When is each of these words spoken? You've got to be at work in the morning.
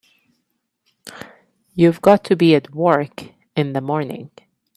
You've 1.75 2.01
got 2.01 2.23
to 2.23 2.35
be 2.35 2.55
at 2.55 2.73
work 2.73 3.27
in 3.55 3.73
the 3.73 3.81
morning. 3.81 4.31